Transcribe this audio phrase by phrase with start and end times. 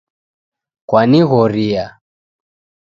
[0.89, 1.85] Kwanigoria